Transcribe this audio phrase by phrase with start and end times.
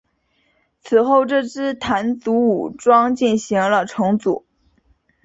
[0.79, 4.47] 此后这支掸族武装进行了重组。